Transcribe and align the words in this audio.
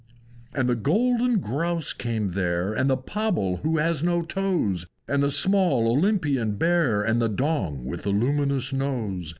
V. 0.53 0.59
And 0.59 0.67
the 0.67 0.73
Golden 0.75 1.37
Grouse 1.37 1.93
came 1.93 2.31
there, 2.31 2.73
And 2.73 2.89
the 2.89 2.97
Pobble 2.97 3.57
who 3.61 3.77
has 3.77 4.03
no 4.03 4.23
toes, 4.23 4.87
And 5.07 5.21
the 5.21 5.29
small 5.29 5.87
Olympian 5.87 6.53
bear, 6.55 7.03
And 7.03 7.21
the 7.21 7.29
Dong 7.29 7.85
with 7.85 8.07
a 8.07 8.09
luminous 8.09 8.73
nose. 8.73 9.29